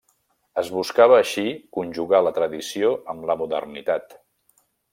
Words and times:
Es 0.61 0.69
buscava 0.77 1.17
així 1.17 1.43
conjugar 1.77 2.21
la 2.29 2.31
tradició 2.39 2.91
amb 3.15 3.29
la 3.33 3.37
modernitat. 3.43 4.17